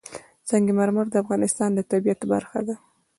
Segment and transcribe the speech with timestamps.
[0.49, 2.75] سنگ مرمر د افغانستان د طبیعت برخه ده.